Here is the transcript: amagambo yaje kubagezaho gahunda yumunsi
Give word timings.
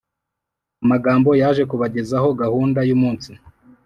amagambo 0.83 1.29
yaje 1.41 1.63
kubagezaho 1.71 2.27
gahunda 2.41 2.79
yumunsi 2.89 3.31